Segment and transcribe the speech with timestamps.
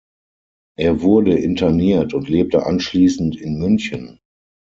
[0.79, 4.19] Er wurde interniert und lebte anschließend in München.